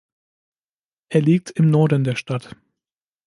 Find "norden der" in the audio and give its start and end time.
1.69-2.15